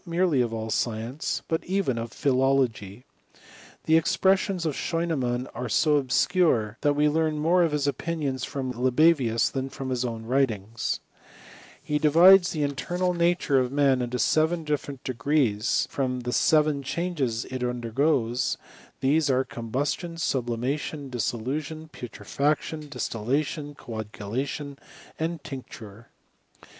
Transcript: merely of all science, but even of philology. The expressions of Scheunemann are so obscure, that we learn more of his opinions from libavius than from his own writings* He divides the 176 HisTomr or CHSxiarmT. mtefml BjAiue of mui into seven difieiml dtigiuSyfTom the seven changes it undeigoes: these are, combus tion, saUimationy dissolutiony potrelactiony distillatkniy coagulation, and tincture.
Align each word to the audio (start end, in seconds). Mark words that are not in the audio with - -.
merely 0.03 0.41
of 0.41 0.51
all 0.51 0.71
science, 0.71 1.43
but 1.47 1.63
even 1.63 1.95
of 1.99 2.11
philology. 2.11 3.05
The 3.83 3.97
expressions 3.97 4.65
of 4.65 4.73
Scheunemann 4.75 5.47
are 5.53 5.69
so 5.69 5.97
obscure, 5.97 6.79
that 6.81 6.95
we 6.95 7.07
learn 7.07 7.37
more 7.37 7.61
of 7.61 7.71
his 7.71 7.85
opinions 7.85 8.43
from 8.43 8.73
libavius 8.73 9.51
than 9.51 9.69
from 9.69 9.91
his 9.91 10.03
own 10.03 10.25
writings* 10.25 11.01
He 11.83 11.99
divides 11.99 12.49
the 12.49 12.61
176 12.61 12.81
HisTomr 12.81 12.81
or 12.81 12.97
CHSxiarmT. 12.97 12.97
mtefml 12.97 13.37
BjAiue 13.37 13.63
of 13.65 13.71
mui 13.71 14.01
into 14.01 14.17
seven 14.17 14.65
difieiml 14.65 14.99
dtigiuSyfTom 15.05 16.23
the 16.23 16.33
seven 16.33 16.81
changes 16.81 17.45
it 17.45 17.61
undeigoes: 17.61 18.57
these 19.01 19.29
are, 19.29 19.43
combus 19.45 19.95
tion, 19.99 20.15
saUimationy 20.15 21.11
dissolutiony 21.11 21.91
potrelactiony 21.91 22.89
distillatkniy 22.89 23.77
coagulation, 23.77 24.79
and 25.19 25.43
tincture. 25.43 26.07